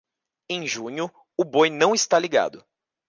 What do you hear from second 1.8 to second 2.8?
está ligado.